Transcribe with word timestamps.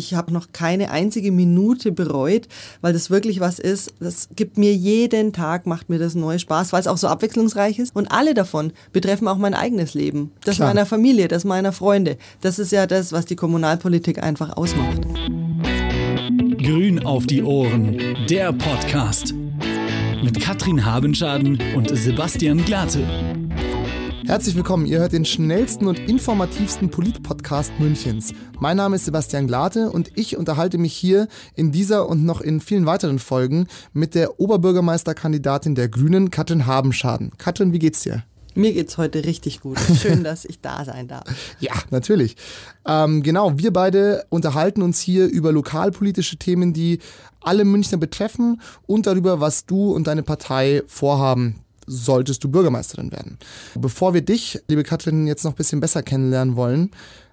ich 0.00 0.14
habe 0.14 0.32
noch 0.32 0.48
keine 0.52 0.90
einzige 0.90 1.30
Minute 1.30 1.92
bereut, 1.92 2.48
weil 2.80 2.92
das 2.92 3.10
wirklich 3.10 3.38
was 3.38 3.58
ist. 3.58 3.92
Das 4.00 4.30
gibt 4.34 4.56
mir 4.56 4.74
jeden 4.74 5.32
Tag, 5.32 5.66
macht 5.66 5.90
mir 5.90 5.98
das 5.98 6.14
neue 6.14 6.38
Spaß, 6.38 6.72
weil 6.72 6.80
es 6.80 6.86
auch 6.86 6.96
so 6.96 7.06
abwechslungsreich 7.06 7.78
ist. 7.78 7.94
Und 7.94 8.10
alle 8.10 8.34
davon 8.34 8.72
betreffen 8.92 9.28
auch 9.28 9.36
mein 9.36 9.54
eigenes 9.54 9.94
Leben. 9.94 10.32
Das 10.44 10.56
Klar. 10.56 10.68
meiner 10.68 10.86
Familie, 10.86 11.28
das 11.28 11.44
meiner 11.44 11.72
Freunde. 11.72 12.16
Das 12.40 12.58
ist 12.58 12.72
ja 12.72 12.86
das, 12.86 13.12
was 13.12 13.26
die 13.26 13.36
Kommunalpolitik 13.36 14.22
einfach 14.22 14.56
ausmacht. 14.56 15.02
Grün 16.58 17.04
auf 17.04 17.26
die 17.26 17.42
Ohren, 17.42 17.98
der 18.28 18.52
Podcast. 18.52 19.34
Mit 20.22 20.40
Katrin 20.40 20.84
Habenschaden 20.84 21.58
und 21.76 21.96
Sebastian 21.96 22.64
Glate. 22.64 23.00
Herzlich 24.26 24.54
willkommen, 24.54 24.86
ihr 24.86 24.98
hört 24.98 25.12
den 25.12 25.24
schnellsten 25.24 25.86
und 25.86 25.98
informativsten 25.98 26.90
Polit-Podcast 26.90 27.72
Münchens. 27.78 28.32
Mein 28.58 28.76
Name 28.76 28.96
ist 28.96 29.06
Sebastian 29.06 29.46
Glate 29.46 29.90
und 29.90 30.12
ich 30.14 30.36
unterhalte 30.36 30.78
mich 30.78 30.92
hier 30.92 31.26
in 31.54 31.72
dieser 31.72 32.08
und 32.08 32.24
noch 32.24 32.40
in 32.40 32.60
vielen 32.60 32.86
weiteren 32.86 33.18
Folgen 33.18 33.66
mit 33.92 34.14
der 34.14 34.38
Oberbürgermeisterkandidatin 34.38 35.74
der 35.74 35.88
Grünen, 35.88 36.30
Katrin 36.30 36.66
Habenschaden. 36.66 37.32
Katrin, 37.38 37.72
wie 37.72 37.78
geht's 37.78 38.02
dir? 38.02 38.24
Mir 38.54 38.72
geht's 38.72 38.98
heute 38.98 39.24
richtig 39.24 39.60
gut. 39.60 39.78
Schön, 40.00 40.22
dass 40.24 40.44
ich 40.44 40.60
da 40.60 40.84
sein 40.84 41.08
darf. 41.08 41.24
Ja, 41.60 41.72
natürlich. 41.90 42.36
Ähm, 42.86 43.22
genau, 43.22 43.58
wir 43.58 43.72
beide 43.72 44.24
unterhalten 44.28 44.82
uns 44.82 45.00
hier 45.00 45.26
über 45.28 45.52
lokalpolitische 45.52 46.36
Themen, 46.36 46.72
die 46.72 46.98
alle 47.40 47.64
Münchner 47.64 47.98
betreffen 47.98 48.60
und 48.86 49.06
darüber, 49.06 49.40
was 49.40 49.66
du 49.66 49.92
und 49.92 50.06
deine 50.06 50.22
Partei 50.22 50.82
vorhaben 50.86 51.64
solltest 51.90 52.44
du 52.44 52.48
Bürgermeisterin 52.48 53.10
werden. 53.12 53.38
Bevor 53.74 54.14
wir 54.14 54.22
dich, 54.22 54.60
liebe 54.68 54.84
Katrin, 54.84 55.26
jetzt 55.26 55.44
noch 55.44 55.52
ein 55.52 55.56
bisschen 55.56 55.80
besser 55.80 56.02
kennenlernen 56.02 56.56
wollen, 56.56 56.90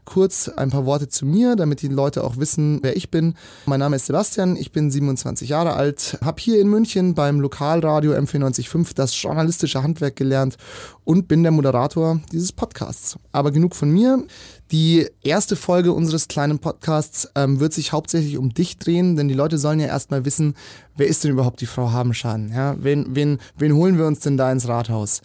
kurz 0.08 0.48
ein 0.48 0.72
paar 0.72 0.86
Worte 0.86 1.10
zu 1.10 1.26
mir, 1.26 1.56
damit 1.58 1.82
die 1.82 1.90
Leute 1.90 2.24
auch 2.24 2.38
wissen, 2.38 2.80
wer 2.82 2.96
ich 2.96 3.12
bin. 3.12 3.36
Mein 3.66 3.82
Name 3.82 3.98
ist 3.98 4.06
Sebastian, 4.08 4.56
ich 4.56 4.72
bin 4.72 4.90
27 4.90 5.50
Jahre 5.50 5.74
alt, 5.74 6.18
habe 6.24 6.42
hier 6.42 6.62
in 6.62 6.70
München 6.70 7.14
beim 7.14 7.42
Lokalradio 7.42 8.14
M495 8.14 8.96
das 8.96 9.22
journalistische 9.22 9.84
Handwerk 9.84 10.16
gelernt 10.16 10.56
und 11.04 11.28
bin 11.28 11.44
der 11.44 11.52
Moderator 11.52 12.22
dieses 12.32 12.54
Podcasts. 12.54 13.18
Aber 13.34 13.52
genug 13.52 13.76
von 13.76 13.92
mir. 13.92 14.24
Die 14.72 15.08
erste 15.24 15.56
Folge 15.56 15.94
unseres 15.94 16.28
kleinen 16.28 16.60
Podcasts 16.60 17.30
ähm, 17.36 17.60
wird 17.60 17.74
sich 17.74 17.92
hauptsächlich 17.92 18.38
um 18.38 18.54
dich 18.54 18.78
drehen, 18.78 19.18
denn 19.18 19.28
die 19.28 19.34
Leute 19.34 19.58
sollen 19.58 19.80
ja 19.80 19.88
erstmal 19.88 20.26
wissen, 20.26 20.56
wer 20.96 21.08
ist 21.08 21.24
denn 21.24 21.32
überhaupt 21.32 21.62
die 21.62 21.66
Frau 21.66 21.92
Habenschaden? 21.92 22.52
Ja? 22.54 22.76
Wen, 22.80 23.08
wen, 23.10 23.40
wen 23.58 23.74
holen 23.74 23.98
wir 23.98 24.08
uns 24.08 24.20
denn 24.22 24.38
da 24.38 24.52
ins 24.52 24.68
Rathaus? 24.68 25.22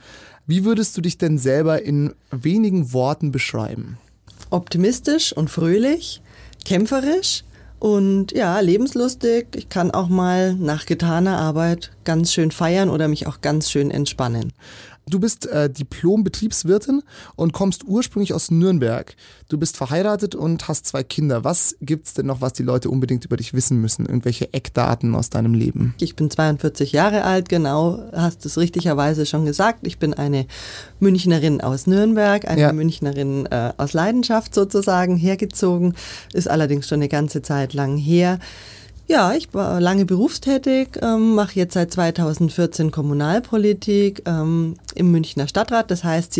Wie 0.47 0.64
würdest 0.64 0.97
du 0.97 1.00
dich 1.00 1.19
denn 1.19 1.38
selber 1.38 1.83
in 1.83 2.14
wenigen 2.30 2.92
Worten 2.92 3.30
beschreiben? 3.30 3.98
Optimistisch 4.53 5.33
und 5.33 5.48
fröhlich, 5.48 6.20
kämpferisch 6.67 7.42
und 7.78 8.33
ja, 8.33 8.61
lebenslustig. 8.61 9.47
Ich 9.55 9.70
kann 9.70 9.91
auch 9.91 10.09
mal 10.09 10.53
nach 10.55 10.84
getaner 10.84 11.39
Arbeit 11.39 11.91
ganz 12.05 12.34
schön 12.34 12.50
feiern 12.50 12.91
oder 12.91 13.09
mich 13.09 13.27
auch 13.27 13.41
ganz 13.41 13.70
schön 13.70 13.91
entspannen. 13.91 14.53
Du 15.08 15.19
bist 15.19 15.47
äh, 15.47 15.69
Diplom-Betriebswirtin 15.69 17.03
und 17.34 17.53
kommst 17.53 17.84
ursprünglich 17.84 18.33
aus 18.34 18.50
Nürnberg. 18.50 19.14
Du 19.48 19.59
bist 19.59 19.77
verheiratet 19.77 20.34
und 20.34 20.69
hast 20.69 20.86
zwei 20.86 21.03
Kinder. 21.03 21.44
Was 21.44 21.77
gibt's 21.81 22.14
denn 22.14 22.27
noch, 22.27 22.41
was 22.41 22.53
die 22.53 22.62
Leute 22.62 22.89
unbedingt 22.89 23.25
über 23.25 23.36
dich 23.36 23.53
wissen 23.53 23.81
müssen? 23.81 24.06
Irgendwelche 24.06 24.53
Eckdaten 24.55 25.14
aus 25.14 25.28
deinem 25.28 25.55
Leben? 25.55 25.94
Ich 26.00 26.14
bin 26.14 26.31
42 26.31 26.92
Jahre 26.92 27.25
alt, 27.25 27.48
genau, 27.48 28.03
hast 28.12 28.47
es 28.47 28.56
richtigerweise 28.56 29.27
schon 29.27 29.44
gesagt. 29.44 29.86
Ich 29.86 29.98
bin 29.98 30.14
eine 30.14 30.47
Münchnerin 31.00 31.61
aus 31.61 31.87
Nürnberg, 31.87 32.47
eine 32.47 32.61
ja. 32.61 32.72
Münchnerin 32.72 33.47
äh, 33.47 33.72
aus 33.77 33.94
Leidenschaft 33.94 34.55
sozusagen 34.55 35.16
hergezogen, 35.16 35.94
ist 36.33 36.48
allerdings 36.48 36.89
schon 36.89 37.00
eine 37.00 37.09
ganze 37.09 37.42
Zeit 37.42 37.75
lang 37.75 37.97
her. 37.97 38.39
Ja, 39.12 39.34
ich 39.34 39.52
war 39.52 39.78
lange 39.78 40.06
berufstätig, 40.06 40.98
ähm, 41.02 41.34
mache 41.34 41.56
jetzt 41.56 41.74
seit 41.74 41.92
2014 41.92 42.91
Kommunalpolitik 42.91 44.22
ähm, 44.24 44.77
im 44.94 45.10
Münchner 45.10 45.47
Stadtrat. 45.47 45.91
Das 45.91 46.03
heißt, 46.03 46.32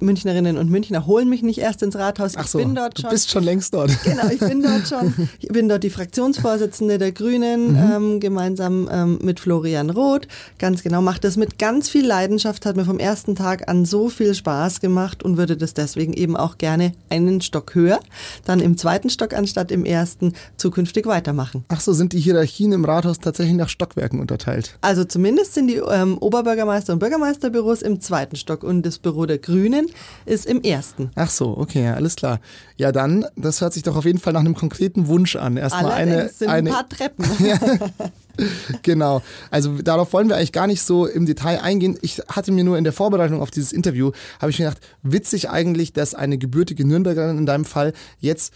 Münchnerinnen 0.00 0.56
und 0.56 0.70
Münchner 0.70 1.06
holen 1.06 1.28
mich 1.28 1.42
nicht 1.42 1.58
erst 1.58 1.82
ins 1.82 1.96
Rathaus. 1.96 2.32
Ach 2.36 2.46
so, 2.46 2.58
ich 2.58 2.64
bin 2.64 2.74
dort 2.74 2.98
schon. 2.98 3.08
Du 3.08 3.14
bist 3.14 3.30
schon 3.30 3.44
längst 3.44 3.74
dort. 3.74 3.90
Genau, 4.04 4.28
ich 4.28 4.38
bin 4.38 4.62
dort 4.62 4.88
schon. 4.88 5.28
Ich 5.40 5.48
bin 5.48 5.68
dort 5.68 5.84
die 5.84 5.90
Fraktionsvorsitzende 5.90 6.98
der 6.98 7.12
Grünen, 7.12 7.72
mhm. 7.72 7.92
ähm, 7.92 8.20
gemeinsam 8.20 8.88
ähm, 8.90 9.18
mit 9.22 9.40
Florian 9.40 9.90
Roth. 9.90 10.26
Ganz 10.58 10.82
genau, 10.82 11.02
macht 11.02 11.24
das 11.24 11.36
mit 11.36 11.58
ganz 11.58 11.88
viel 11.88 12.06
Leidenschaft, 12.06 12.66
hat 12.66 12.76
mir 12.76 12.84
vom 12.84 12.98
ersten 12.98 13.34
Tag 13.34 13.68
an 13.68 13.84
so 13.84 14.08
viel 14.08 14.34
Spaß 14.34 14.80
gemacht 14.80 15.22
und 15.22 15.36
würde 15.36 15.56
das 15.56 15.74
deswegen 15.74 16.12
eben 16.12 16.36
auch 16.36 16.58
gerne 16.58 16.92
einen 17.10 17.40
Stock 17.40 17.74
höher, 17.74 18.00
dann 18.44 18.60
im 18.60 18.76
zweiten 18.76 19.10
Stock 19.10 19.34
anstatt 19.34 19.70
im 19.70 19.84
ersten 19.84 20.34
zukünftig 20.56 21.06
weitermachen. 21.06 21.64
Ach 21.68 21.80
so, 21.80 21.92
sind 21.92 22.12
die 22.12 22.20
Hierarchien 22.20 22.72
im 22.72 22.84
Rathaus 22.84 23.18
tatsächlich 23.18 23.56
nach 23.56 23.68
Stockwerken 23.68 24.20
unterteilt? 24.20 24.76
Also 24.80 25.04
zumindest 25.04 25.54
sind 25.54 25.68
die 25.68 25.76
ähm, 25.76 26.18
Oberbürgermeister- 26.18 26.92
und 26.92 26.98
Bürgermeisterbüros 26.98 27.82
im 27.82 28.00
zweiten 28.00 28.36
Stock 28.36 28.64
und 28.64 28.84
das 28.84 28.98
Büro 28.98 29.26
der 29.26 29.38
Grünen 29.38 29.87
ist 30.26 30.46
im 30.46 30.62
ersten. 30.62 31.10
Ach 31.14 31.30
so, 31.30 31.56
okay, 31.56 31.88
alles 31.88 32.16
klar. 32.16 32.40
Ja, 32.76 32.92
dann, 32.92 33.24
das 33.36 33.60
hört 33.60 33.72
sich 33.72 33.82
doch 33.82 33.96
auf 33.96 34.04
jeden 34.04 34.18
Fall 34.18 34.32
nach 34.32 34.40
einem 34.40 34.54
konkreten 34.54 35.08
Wunsch 35.08 35.36
an. 35.36 35.56
Erstmal 35.56 35.92
eine, 35.92 36.28
sind 36.28 36.48
eine, 36.48 36.70
ein 36.70 36.74
paar 36.74 36.88
Treppen. 36.88 37.24
genau. 38.82 39.22
Also 39.50 39.82
darauf 39.82 40.12
wollen 40.12 40.28
wir 40.28 40.36
eigentlich 40.36 40.52
gar 40.52 40.66
nicht 40.66 40.82
so 40.82 41.06
im 41.06 41.26
Detail 41.26 41.60
eingehen. 41.60 41.98
Ich 42.02 42.20
hatte 42.28 42.52
mir 42.52 42.64
nur 42.64 42.78
in 42.78 42.84
der 42.84 42.92
Vorbereitung 42.92 43.40
auf 43.40 43.50
dieses 43.50 43.72
Interview, 43.72 44.12
habe 44.40 44.50
ich 44.50 44.58
mir 44.58 44.66
gedacht, 44.66 44.82
witzig 45.02 45.50
eigentlich, 45.50 45.92
dass 45.92 46.14
eine 46.14 46.38
gebürtige 46.38 46.86
Nürnbergerin 46.86 47.38
in 47.38 47.46
deinem 47.46 47.64
Fall 47.64 47.92
jetzt 48.20 48.52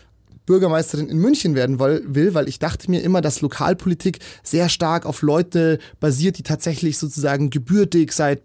Bürgermeisterin 0.47 1.09
in 1.09 1.19
München 1.19 1.55
werden 1.55 1.79
will, 1.79 2.35
weil 2.35 2.49
ich 2.49 2.59
dachte 2.59 2.91
mir 2.91 3.03
immer, 3.03 3.21
dass 3.21 3.41
Lokalpolitik 3.41 4.19
sehr 4.43 4.69
stark 4.69 5.07
auf 5.07 5.23
Leute 5.23 5.79
basiert, 6.01 6.39
die 6.39 6.43
tatsächlich 6.43 6.99
sozusagen 6.99 7.51
gebürtig 7.51 8.13
seit 8.13 8.43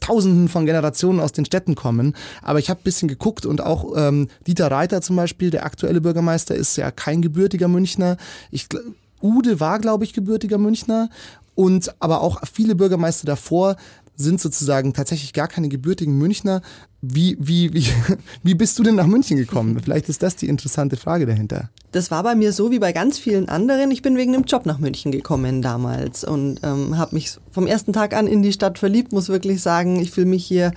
Tausenden 0.00 0.48
von 0.48 0.66
Generationen 0.66 1.20
aus 1.20 1.32
den 1.32 1.44
Städten 1.44 1.74
kommen. 1.74 2.14
Aber 2.42 2.58
ich 2.58 2.70
habe 2.70 2.80
ein 2.80 2.84
bisschen 2.84 3.08
geguckt 3.08 3.46
und 3.46 3.60
auch 3.60 3.96
ähm, 3.96 4.28
Dieter 4.46 4.70
Reiter 4.70 5.02
zum 5.02 5.16
Beispiel, 5.16 5.50
der 5.50 5.66
aktuelle 5.66 6.00
Bürgermeister, 6.00 6.54
ist 6.54 6.76
ja 6.76 6.90
kein 6.90 7.22
gebürtiger 7.22 7.68
Münchner. 7.68 8.16
Ich, 8.50 8.68
Ude 9.20 9.60
war, 9.60 9.78
glaube 9.78 10.04
ich, 10.04 10.12
gebürtiger 10.12 10.58
Münchner. 10.58 11.10
Und 11.54 11.92
aber 11.98 12.20
auch 12.20 12.40
viele 12.52 12.76
Bürgermeister 12.76 13.26
davor 13.26 13.76
sind 14.18 14.40
sozusagen 14.40 14.92
tatsächlich 14.92 15.32
gar 15.32 15.48
keine 15.48 15.68
gebürtigen 15.68 16.18
Münchner. 16.18 16.60
Wie, 17.00 17.36
wie, 17.40 17.72
wie, 17.72 17.86
wie 18.42 18.54
bist 18.54 18.78
du 18.78 18.82
denn 18.82 18.96
nach 18.96 19.06
München 19.06 19.36
gekommen? 19.36 19.78
Vielleicht 19.82 20.08
ist 20.08 20.22
das 20.22 20.36
die 20.36 20.48
interessante 20.48 20.96
Frage 20.96 21.24
dahinter. 21.24 21.70
Das 21.92 22.10
war 22.10 22.22
bei 22.24 22.34
mir 22.34 22.52
so 22.52 22.70
wie 22.70 22.80
bei 22.80 22.92
ganz 22.92 23.18
vielen 23.18 23.48
anderen. 23.48 23.92
Ich 23.92 24.02
bin 24.02 24.16
wegen 24.16 24.34
einem 24.34 24.44
Job 24.44 24.66
nach 24.66 24.78
München 24.78 25.12
gekommen 25.12 25.62
damals 25.62 26.24
und 26.24 26.60
ähm, 26.64 26.98
habe 26.98 27.14
mich 27.14 27.38
vom 27.52 27.66
ersten 27.66 27.92
Tag 27.92 28.14
an 28.14 28.26
in 28.26 28.42
die 28.42 28.52
Stadt 28.52 28.78
verliebt, 28.78 29.12
muss 29.12 29.28
wirklich 29.28 29.62
sagen, 29.62 30.00
ich 30.00 30.10
fühle 30.10 30.26
mich 30.26 30.44
hier 30.44 30.72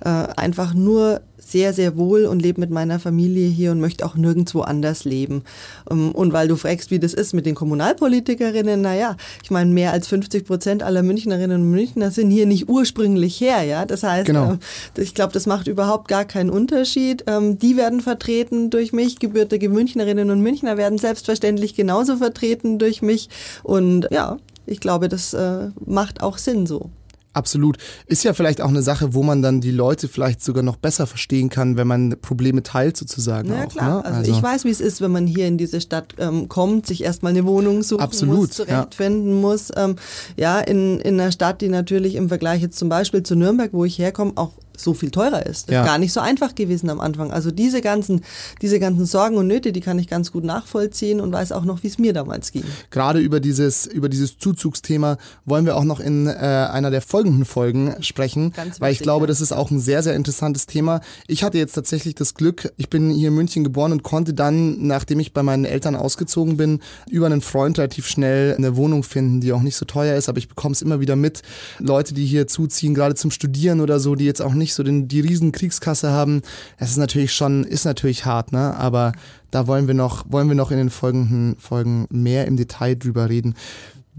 äh, 0.00 0.08
einfach 0.08 0.72
nur 0.74 1.20
sehr, 1.46 1.72
sehr 1.72 1.96
wohl 1.96 2.26
und 2.26 2.42
lebe 2.42 2.60
mit 2.60 2.70
meiner 2.70 2.98
Familie 2.98 3.48
hier 3.48 3.70
und 3.70 3.80
möchte 3.80 4.04
auch 4.04 4.16
nirgendwo 4.16 4.62
anders 4.62 5.04
leben. 5.04 5.44
Ähm, 5.90 6.12
und 6.12 6.32
weil 6.32 6.48
du 6.48 6.56
fragst, 6.56 6.90
wie 6.90 6.98
das 6.98 7.14
ist 7.14 7.34
mit 7.34 7.46
den 7.46 7.54
Kommunalpolitikerinnen, 7.54 8.80
naja, 8.80 9.16
ich 9.42 9.50
meine, 9.50 9.70
mehr 9.70 9.92
als 9.92 10.08
50 10.08 10.44
Prozent 10.44 10.82
aller 10.82 11.02
Münchnerinnen 11.02 11.62
und 11.62 11.70
Münchner 11.70 12.10
sind 12.10 12.30
hier 12.30 12.46
nicht 12.46 12.68
ursprünglich 12.68 13.40
her, 13.40 13.62
ja. 13.62 13.86
Das 13.86 14.02
heißt, 14.02 14.26
genau. 14.26 14.54
äh, 14.96 15.02
ich 15.02 15.14
glaube, 15.14 15.32
das 15.32 15.46
macht 15.46 15.68
überhaupt 15.68 16.08
gar 16.08 16.24
keinen 16.24 16.50
Unterschied. 16.50 17.24
Ähm, 17.28 17.58
die 17.58 17.76
werden 17.76 18.00
vertreten 18.00 18.70
durch 18.70 18.92
mich, 18.92 19.18
gebürtige 19.18 19.68
Münchnerinnen 19.68 20.30
und 20.30 20.40
Münchner 20.40 20.76
werden 20.76 20.98
selbstverständlich 20.98 21.74
genauso 21.74 22.16
vertreten 22.16 22.78
durch 22.78 23.02
mich. 23.02 23.28
Und 23.62 24.08
ja, 24.10 24.38
ich 24.66 24.80
glaube, 24.80 25.08
das 25.08 25.32
äh, 25.32 25.68
macht 25.84 26.22
auch 26.22 26.38
Sinn 26.38 26.66
so. 26.66 26.90
Absolut. 27.36 27.76
Ist 28.06 28.24
ja 28.24 28.32
vielleicht 28.32 28.62
auch 28.62 28.68
eine 28.68 28.80
Sache, 28.80 29.12
wo 29.12 29.22
man 29.22 29.42
dann 29.42 29.60
die 29.60 29.70
Leute 29.70 30.08
vielleicht 30.08 30.42
sogar 30.42 30.62
noch 30.62 30.76
besser 30.76 31.06
verstehen 31.06 31.50
kann, 31.50 31.76
wenn 31.76 31.86
man 31.86 32.16
Probleme 32.22 32.62
teilt 32.62 32.96
sozusagen. 32.96 33.50
Ja, 33.50 33.64
auch, 33.64 33.68
klar. 33.68 33.98
Ne? 33.98 34.04
Also, 34.06 34.18
also, 34.18 34.32
ich 34.32 34.42
weiß, 34.42 34.64
wie 34.64 34.70
es 34.70 34.80
ist, 34.80 35.02
wenn 35.02 35.12
man 35.12 35.26
hier 35.26 35.46
in 35.46 35.58
diese 35.58 35.82
Stadt 35.82 36.14
ähm, 36.18 36.48
kommt, 36.48 36.86
sich 36.86 37.04
erstmal 37.04 37.32
eine 37.32 37.44
Wohnung 37.44 37.82
suchen 37.82 38.00
Absolut, 38.00 38.36
muss, 38.36 38.50
zurechtfinden 38.52 39.34
ja. 39.34 39.40
muss. 39.40 39.68
Ähm, 39.76 39.96
ja, 40.36 40.60
in, 40.60 40.98
in 41.00 41.20
einer 41.20 41.30
Stadt, 41.30 41.60
die 41.60 41.68
natürlich 41.68 42.14
im 42.14 42.28
Vergleich 42.28 42.62
jetzt 42.62 42.78
zum 42.78 42.88
Beispiel 42.88 43.22
zu 43.22 43.36
Nürnberg, 43.36 43.72
wo 43.72 43.84
ich 43.84 43.98
herkomme, 43.98 44.32
auch 44.36 44.52
so 44.76 44.94
viel 44.94 45.10
teurer 45.10 45.46
ist. 45.46 45.70
Ja. 45.70 45.84
Gar 45.84 45.98
nicht 45.98 46.12
so 46.12 46.20
einfach 46.20 46.54
gewesen 46.54 46.90
am 46.90 47.00
Anfang. 47.00 47.30
Also 47.30 47.50
diese 47.50 47.80
ganzen, 47.80 48.22
diese 48.62 48.78
ganzen 48.78 49.06
Sorgen 49.06 49.36
und 49.36 49.46
Nöte, 49.46 49.72
die 49.72 49.80
kann 49.80 49.98
ich 49.98 50.08
ganz 50.08 50.32
gut 50.32 50.44
nachvollziehen 50.44 51.20
und 51.20 51.32
weiß 51.32 51.52
auch 51.52 51.64
noch, 51.64 51.82
wie 51.82 51.88
es 51.88 51.98
mir 51.98 52.12
damals 52.12 52.52
ging. 52.52 52.64
Gerade 52.90 53.20
über 53.20 53.40
dieses, 53.40 53.86
über 53.86 54.08
dieses 54.08 54.38
Zuzugsthema 54.38 55.18
wollen 55.44 55.66
wir 55.66 55.76
auch 55.76 55.84
noch 55.84 56.00
in 56.00 56.26
äh, 56.26 56.30
einer 56.30 56.90
der 56.90 57.02
folgenden 57.02 57.44
Folgen 57.44 57.94
sprechen, 58.00 58.52
ganz 58.52 58.80
weil 58.80 58.92
ich 58.92 59.00
glaube, 59.00 59.24
ja. 59.24 59.28
das 59.28 59.40
ist 59.40 59.52
auch 59.52 59.70
ein 59.70 59.80
sehr, 59.80 60.02
sehr 60.02 60.14
interessantes 60.14 60.66
Thema. 60.66 61.00
Ich 61.26 61.42
hatte 61.42 61.58
jetzt 61.58 61.72
tatsächlich 61.72 62.14
das 62.14 62.34
Glück, 62.34 62.72
ich 62.76 62.90
bin 62.90 63.10
hier 63.10 63.28
in 63.28 63.34
München 63.34 63.64
geboren 63.64 63.92
und 63.92 64.02
konnte 64.02 64.34
dann, 64.34 64.86
nachdem 64.86 65.20
ich 65.20 65.32
bei 65.32 65.42
meinen 65.42 65.64
Eltern 65.64 65.96
ausgezogen 65.96 66.56
bin, 66.56 66.80
über 67.10 67.26
einen 67.26 67.40
Freund 67.40 67.78
relativ 67.78 68.06
schnell 68.06 68.54
eine 68.56 68.76
Wohnung 68.76 69.02
finden, 69.02 69.40
die 69.40 69.52
auch 69.52 69.62
nicht 69.62 69.76
so 69.76 69.84
teuer 69.84 70.16
ist, 70.16 70.28
aber 70.28 70.38
ich 70.38 70.48
bekomme 70.48 70.72
es 70.72 70.82
immer 70.82 71.00
wieder 71.00 71.16
mit. 71.16 71.42
Leute, 71.78 72.14
die 72.14 72.26
hier 72.26 72.46
zuziehen, 72.46 72.94
gerade 72.94 73.14
zum 73.14 73.30
Studieren 73.30 73.80
oder 73.80 74.00
so, 74.00 74.14
die 74.14 74.24
jetzt 74.24 74.42
auch 74.42 74.54
nicht 74.54 74.65
nicht 74.66 74.74
so 74.74 74.82
den, 74.82 75.06
die 75.06 75.20
riesen 75.20 75.52
Kriegskasse 75.52 76.10
haben. 76.10 76.42
Es 76.76 76.90
ist 76.90 76.96
natürlich 76.96 77.32
schon, 77.32 77.64
ist 77.64 77.84
natürlich 77.84 78.24
hart, 78.24 78.52
ne? 78.52 78.74
Aber 78.76 79.12
da 79.52 79.66
wollen 79.66 79.86
wir 79.86 79.94
noch, 79.94 80.24
wollen 80.28 80.48
wir 80.48 80.56
noch 80.56 80.72
in 80.72 80.78
den 80.78 80.90
folgenden 80.90 81.56
Folgen 81.58 82.06
mehr 82.10 82.46
im 82.46 82.56
Detail 82.56 82.96
drüber 82.96 83.28
reden. 83.28 83.54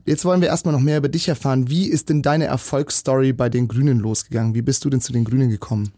Jetzt 0.05 0.23
wollen 0.23 0.39
wir 0.39 0.47
erstmal 0.47 0.73
noch 0.73 0.81
mehr 0.81 0.99
über 0.99 1.09
dich 1.09 1.27
erfahren. 1.27 1.69
Wie 1.69 1.87
ist 1.87 2.07
denn 2.09 2.21
deine 2.21 2.45
Erfolgsstory 2.45 3.33
bei 3.33 3.49
den 3.49 3.67
Grünen 3.67 3.99
losgegangen? 3.99 4.55
Wie 4.55 4.61
bist 4.61 4.85
du 4.85 4.89
denn 4.89 5.01
zu 5.01 5.11
den 5.11 5.25
Grünen 5.25 5.49
gekommen? 5.49 5.91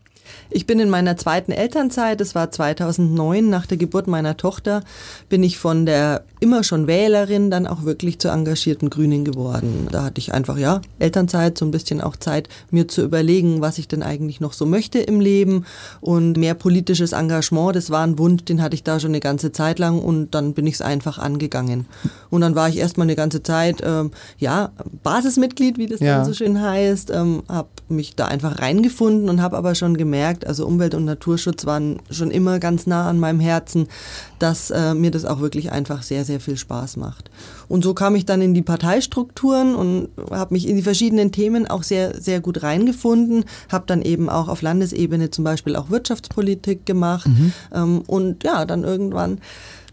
Ich 0.49 0.65
bin 0.65 0.79
in 0.79 0.89
meiner 0.89 1.17
zweiten 1.17 1.51
Elternzeit, 1.51 2.19
das 2.19 2.35
war 2.35 2.51
2009, 2.51 3.49
nach 3.49 3.65
der 3.65 3.77
Geburt 3.77 4.07
meiner 4.07 4.37
Tochter, 4.37 4.81
bin 5.29 5.43
ich 5.43 5.57
von 5.57 5.85
der 5.85 6.23
immer 6.39 6.63
schon 6.63 6.87
Wählerin 6.87 7.51
dann 7.51 7.67
auch 7.67 7.83
wirklich 7.83 8.19
zur 8.19 8.31
engagierten 8.31 8.89
Grünin 8.89 9.25
geworden. 9.25 9.87
Da 9.91 10.03
hatte 10.03 10.19
ich 10.19 10.33
einfach, 10.33 10.57
ja, 10.57 10.81
Elternzeit, 10.99 11.57
so 11.57 11.65
ein 11.65 11.71
bisschen 11.71 12.01
auch 12.01 12.15
Zeit, 12.15 12.49
mir 12.71 12.87
zu 12.87 13.03
überlegen, 13.03 13.61
was 13.61 13.77
ich 13.77 13.87
denn 13.87 14.03
eigentlich 14.03 14.39
noch 14.39 14.53
so 14.53 14.65
möchte 14.65 14.99
im 14.99 15.19
Leben 15.19 15.65
und 16.01 16.37
mehr 16.37 16.53
politisches 16.53 17.11
Engagement, 17.11 17.75
das 17.75 17.89
war 17.89 18.03
ein 18.03 18.17
Wunsch, 18.17 18.45
den 18.45 18.61
hatte 18.61 18.75
ich 18.75 18.83
da 18.83 18.99
schon 18.99 19.11
eine 19.11 19.19
ganze 19.19 19.51
Zeit 19.51 19.79
lang 19.79 19.99
und 19.99 20.33
dann 20.33 20.53
bin 20.53 20.65
ich 20.67 20.75
es 20.75 20.81
einfach 20.81 21.17
angegangen. 21.17 21.85
Und 22.29 22.41
dann 22.41 22.55
war 22.55 22.69
ich 22.69 22.77
erstmal 22.77 23.05
eine 23.05 23.15
ganze 23.15 23.43
Zeit, 23.43 23.81
ähm, 23.83 24.11
ja, 24.37 24.71
Basismitglied, 25.03 25.77
wie 25.77 25.87
das 25.87 25.99
ja. 25.99 26.17
dann 26.17 26.25
so 26.25 26.33
schön 26.33 26.61
heißt, 26.61 27.11
ähm, 27.11 27.43
habe 27.49 27.69
mich 27.89 28.15
da 28.15 28.25
einfach 28.25 28.59
reingefunden 28.59 29.29
und 29.29 29.41
habe 29.41 29.57
aber 29.57 29.75
schon 29.75 29.97
gemerkt, 29.97 30.18
also 30.45 30.65
Umwelt- 30.65 30.95
und 30.95 31.05
Naturschutz 31.05 31.65
waren 31.65 31.97
schon 32.09 32.31
immer 32.31 32.59
ganz 32.59 32.87
nah 32.87 33.09
an 33.09 33.19
meinem 33.19 33.39
Herzen, 33.39 33.87
dass 34.39 34.69
äh, 34.69 34.93
mir 34.93 35.11
das 35.11 35.25
auch 35.25 35.39
wirklich 35.41 35.71
einfach 35.71 36.03
sehr, 36.03 36.25
sehr 36.25 36.39
viel 36.39 36.57
Spaß 36.57 36.97
macht. 36.97 37.29
Und 37.67 37.83
so 37.83 37.93
kam 37.93 38.15
ich 38.15 38.25
dann 38.25 38.41
in 38.41 38.53
die 38.53 38.61
Parteistrukturen 38.61 39.75
und 39.75 40.09
habe 40.31 40.53
mich 40.53 40.67
in 40.67 40.75
die 40.75 40.81
verschiedenen 40.81 41.31
Themen 41.31 41.67
auch 41.67 41.83
sehr, 41.83 42.19
sehr 42.19 42.39
gut 42.39 42.63
reingefunden, 42.63 43.45
habe 43.69 43.85
dann 43.87 44.01
eben 44.01 44.29
auch 44.29 44.47
auf 44.47 44.61
Landesebene 44.61 45.29
zum 45.29 45.43
Beispiel 45.43 45.75
auch 45.75 45.89
Wirtschaftspolitik 45.89 46.85
gemacht 46.85 47.27
mhm. 47.27 47.53
ähm, 47.73 48.01
und 48.07 48.43
ja, 48.43 48.65
dann 48.65 48.83
irgendwann 48.83 49.39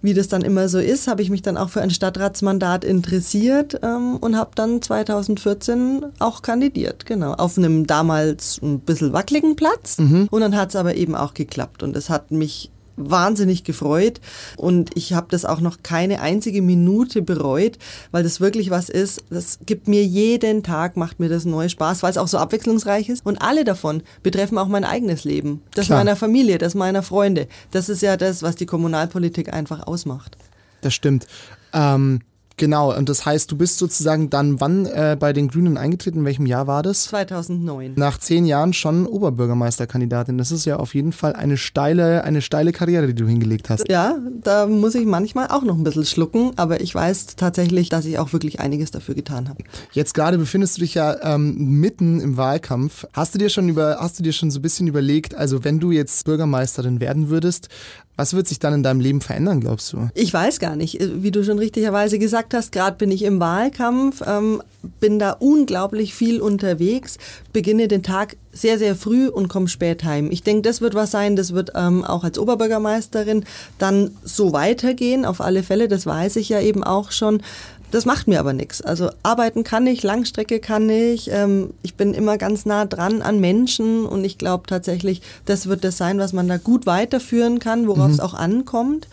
wie 0.02 0.14
das 0.14 0.28
dann 0.28 0.42
immer 0.42 0.68
so 0.68 0.78
ist, 0.78 1.08
habe 1.08 1.22
ich 1.22 1.30
mich 1.30 1.42
dann 1.42 1.56
auch 1.56 1.70
für 1.70 1.80
ein 1.80 1.90
Stadtratsmandat 1.90 2.84
interessiert 2.84 3.80
ähm, 3.82 4.16
und 4.16 4.36
habe 4.36 4.50
dann 4.54 4.82
2014 4.82 6.06
auch 6.18 6.42
kandidiert, 6.42 7.06
genau, 7.06 7.32
auf 7.32 7.58
einem 7.58 7.86
damals 7.86 8.60
ein 8.62 8.80
bisschen 8.80 9.12
wackeligen 9.12 9.56
Platz. 9.56 9.98
Mhm. 9.98 10.28
Und 10.30 10.40
dann 10.40 10.56
hat 10.56 10.70
es 10.70 10.76
aber 10.76 10.94
eben 10.94 11.14
auch 11.14 11.34
geklappt 11.34 11.82
und 11.82 11.96
es 11.96 12.10
hat 12.10 12.30
mich 12.30 12.70
wahnsinnig 12.96 13.64
gefreut 13.64 14.20
und 14.56 14.90
ich 14.94 15.12
habe 15.12 15.26
das 15.30 15.44
auch 15.44 15.60
noch 15.60 15.78
keine 15.82 16.20
einzige 16.20 16.62
Minute 16.62 17.22
bereut, 17.22 17.78
weil 18.10 18.22
das 18.22 18.40
wirklich 18.40 18.70
was 18.70 18.88
ist, 18.88 19.24
das 19.30 19.58
gibt 19.66 19.88
mir 19.88 20.04
jeden 20.04 20.62
Tag, 20.62 20.96
macht 20.96 21.20
mir 21.20 21.28
das 21.28 21.44
neue 21.44 21.68
Spaß, 21.68 22.02
weil 22.02 22.10
es 22.10 22.18
auch 22.18 22.28
so 22.28 22.38
abwechslungsreich 22.38 23.08
ist 23.08 23.24
und 23.24 23.42
alle 23.42 23.64
davon 23.64 24.02
betreffen 24.22 24.58
auch 24.58 24.68
mein 24.68 24.84
eigenes 24.84 25.24
Leben, 25.24 25.62
das 25.74 25.86
Klar. 25.86 25.98
meiner 25.98 26.16
Familie, 26.16 26.58
das 26.58 26.74
meiner 26.74 27.02
Freunde. 27.02 27.48
Das 27.70 27.88
ist 27.88 28.02
ja 28.02 28.16
das, 28.16 28.42
was 28.42 28.56
die 28.56 28.66
Kommunalpolitik 28.66 29.52
einfach 29.52 29.86
ausmacht. 29.86 30.36
Das 30.80 30.94
stimmt. 30.94 31.26
Ähm 31.72 32.20
Genau, 32.58 32.96
und 32.96 33.08
das 33.08 33.26
heißt, 33.26 33.50
du 33.50 33.56
bist 33.56 33.78
sozusagen 33.78 34.30
dann 34.30 34.60
wann 34.60 34.86
äh, 34.86 35.16
bei 35.18 35.34
den 35.34 35.48
Grünen 35.48 35.76
eingetreten? 35.76 36.20
In 36.20 36.24
welchem 36.24 36.46
Jahr 36.46 36.66
war 36.66 36.82
das? 36.82 37.04
2009. 37.04 37.92
Nach 37.96 38.18
zehn 38.18 38.46
Jahren 38.46 38.72
schon 38.72 39.06
Oberbürgermeisterkandidatin. 39.06 40.38
Das 40.38 40.50
ist 40.50 40.64
ja 40.64 40.76
auf 40.76 40.94
jeden 40.94 41.12
Fall 41.12 41.34
eine 41.34 41.58
steile, 41.58 42.24
eine 42.24 42.40
steile 42.40 42.72
Karriere, 42.72 43.08
die 43.08 43.14
du 43.14 43.26
hingelegt 43.26 43.68
hast. 43.68 43.88
Ja, 43.90 44.16
da 44.42 44.66
muss 44.66 44.94
ich 44.94 45.04
manchmal 45.04 45.48
auch 45.48 45.62
noch 45.62 45.76
ein 45.76 45.84
bisschen 45.84 46.06
schlucken, 46.06 46.52
aber 46.56 46.80
ich 46.80 46.94
weiß 46.94 47.36
tatsächlich, 47.36 47.90
dass 47.90 48.06
ich 48.06 48.18
auch 48.18 48.32
wirklich 48.32 48.58
einiges 48.58 48.90
dafür 48.90 49.14
getan 49.14 49.50
habe. 49.50 49.62
Jetzt 49.92 50.14
gerade 50.14 50.38
befindest 50.38 50.78
du 50.78 50.80
dich 50.80 50.94
ja 50.94 51.34
ähm, 51.34 51.56
mitten 51.80 52.20
im 52.20 52.38
Wahlkampf. 52.38 53.06
Hast 53.12 53.34
du 53.34 53.38
dir 53.38 53.50
schon 53.50 53.68
über, 53.68 53.98
hast 54.00 54.18
du 54.18 54.22
dir 54.22 54.32
schon 54.32 54.50
so 54.50 54.60
ein 54.60 54.62
bisschen 54.62 54.86
überlegt, 54.86 55.34
also 55.34 55.62
wenn 55.62 55.78
du 55.78 55.90
jetzt 55.90 56.24
Bürgermeisterin 56.24 57.00
werden 57.00 57.28
würdest, 57.28 57.68
was 58.16 58.32
wird 58.32 58.48
sich 58.48 58.58
dann 58.58 58.72
in 58.72 58.82
deinem 58.82 59.00
Leben 59.00 59.20
verändern, 59.20 59.60
glaubst 59.60 59.92
du? 59.92 60.08
Ich 60.14 60.32
weiß 60.32 60.58
gar 60.58 60.74
nicht. 60.74 60.98
Wie 61.00 61.30
du 61.30 61.44
schon 61.44 61.58
richtigerweise 61.58 62.18
gesagt 62.18 62.54
hast, 62.54 62.72
gerade 62.72 62.96
bin 62.96 63.10
ich 63.10 63.22
im 63.22 63.40
Wahlkampf, 63.40 64.22
ähm, 64.26 64.62
bin 65.00 65.18
da 65.18 65.32
unglaublich 65.32 66.14
viel 66.14 66.40
unterwegs, 66.40 67.18
beginne 67.52 67.88
den 67.88 68.02
Tag 68.02 68.36
sehr, 68.52 68.78
sehr 68.78 68.96
früh 68.96 69.28
und 69.28 69.48
komme 69.48 69.68
spät 69.68 70.02
heim. 70.04 70.30
Ich 70.30 70.42
denke, 70.42 70.62
das 70.62 70.80
wird 70.80 70.94
was 70.94 71.10
sein, 71.10 71.36
das 71.36 71.52
wird 71.52 71.72
ähm, 71.74 72.04
auch 72.04 72.24
als 72.24 72.38
Oberbürgermeisterin 72.38 73.44
dann 73.78 74.12
so 74.24 74.52
weitergehen, 74.52 75.26
auf 75.26 75.42
alle 75.42 75.62
Fälle, 75.62 75.88
das 75.88 76.06
weiß 76.06 76.36
ich 76.36 76.48
ja 76.48 76.60
eben 76.60 76.82
auch 76.82 77.10
schon. 77.10 77.42
Das 77.90 78.04
macht 78.04 78.26
mir 78.26 78.40
aber 78.40 78.52
nichts. 78.52 78.82
Also 78.82 79.10
arbeiten 79.22 79.62
kann 79.62 79.86
ich, 79.86 80.02
Langstrecke 80.02 80.60
kann 80.60 80.88
ich. 80.88 81.30
Ähm, 81.30 81.70
ich 81.82 81.94
bin 81.94 82.14
immer 82.14 82.36
ganz 82.36 82.66
nah 82.66 82.84
dran 82.84 83.22
an 83.22 83.40
Menschen 83.40 84.04
und 84.06 84.24
ich 84.24 84.38
glaube 84.38 84.66
tatsächlich, 84.66 85.22
das 85.44 85.66
wird 85.66 85.84
das 85.84 85.96
sein, 85.96 86.18
was 86.18 86.32
man 86.32 86.48
da 86.48 86.56
gut 86.56 86.86
weiterführen 86.86 87.58
kann, 87.58 87.86
worauf 87.86 88.10
es 88.10 88.18
mhm. 88.18 88.22
auch 88.24 88.34
ankommt. 88.34 89.08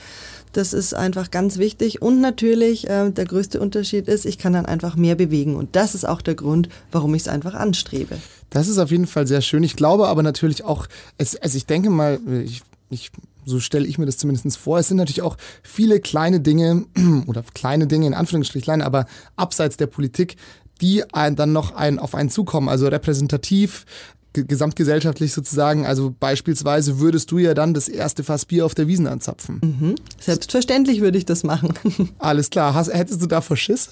Das 0.53 0.73
ist 0.73 0.93
einfach 0.93 1.31
ganz 1.31 1.57
wichtig. 1.57 2.01
Und 2.01 2.21
natürlich, 2.21 2.87
äh, 2.87 3.09
der 3.09 3.25
größte 3.25 3.59
Unterschied 3.59 4.07
ist, 4.07 4.25
ich 4.25 4.37
kann 4.37 4.53
dann 4.53 4.67
einfach 4.67 4.95
mehr 4.95 5.15
bewegen. 5.15 5.55
Und 5.55 5.75
das 5.75 5.95
ist 5.95 6.07
auch 6.07 6.21
der 6.21 6.35
Grund, 6.35 6.69
warum 6.91 7.15
ich 7.15 7.23
es 7.23 7.27
einfach 7.27 7.55
anstrebe. 7.55 8.17
Das 8.51 8.67
ist 8.67 8.77
auf 8.77 8.91
jeden 8.91 9.07
Fall 9.07 9.25
sehr 9.25 9.41
schön. 9.41 9.63
Ich 9.63 9.75
glaube 9.75 10.07
aber 10.07 10.21
natürlich 10.21 10.63
auch, 10.63 10.87
es, 11.17 11.35
also 11.35 11.57
ich 11.57 11.65
denke 11.65 11.89
mal, 11.89 12.19
ich, 12.45 12.61
ich 12.91 13.11
so 13.45 13.59
stelle 13.59 13.87
ich 13.87 13.97
mir 13.97 14.05
das 14.05 14.17
zumindest 14.17 14.57
vor. 14.57 14.79
Es 14.79 14.87
sind 14.87 14.97
natürlich 14.97 15.21
auch 15.21 15.37
viele 15.61 15.99
kleine 15.99 16.39
Dinge 16.39 16.85
oder 17.27 17.43
kleine 17.53 17.87
Dinge 17.87 18.07
in 18.07 18.13
Anführungsstrichen, 18.13 18.81
aber 18.81 19.05
abseits 19.35 19.77
der 19.77 19.87
Politik, 19.87 20.37
die 20.81 21.03
dann 21.11 21.53
noch 21.53 21.75
ein, 21.75 21.99
auf 21.99 22.15
einen 22.15 22.29
zukommen, 22.29 22.67
also 22.67 22.87
repräsentativ, 22.87 23.85
gesamtgesellschaftlich 24.33 25.31
sozusagen. 25.33 25.85
Also 25.85 26.13
beispielsweise 26.19 26.99
würdest 26.99 27.31
du 27.31 27.37
ja 27.37 27.53
dann 27.53 27.73
das 27.73 27.87
erste 27.87 28.23
Fass 28.23 28.45
Bier 28.45 28.65
auf 28.65 28.75
der 28.75 28.87
Wiesen 28.87 29.07
anzapfen. 29.07 29.61
Mhm. 29.61 29.95
Selbstverständlich 30.19 31.01
würde 31.01 31.17
ich 31.17 31.25
das 31.25 31.43
machen. 31.43 31.73
Alles 32.17 32.49
klar. 32.49 32.73
Hast, 32.73 32.91
hättest 32.93 33.21
du 33.21 33.27
davor 33.27 33.57
Schiss? 33.57 33.89